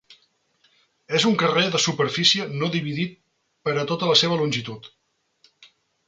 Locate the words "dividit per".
2.75-3.75